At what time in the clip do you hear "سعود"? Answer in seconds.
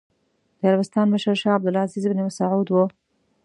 2.37-2.67